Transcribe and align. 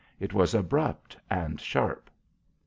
It 0.19 0.33
was 0.33 0.55
abrupt 0.55 1.15
and 1.29 1.61
sharp. 1.61 2.09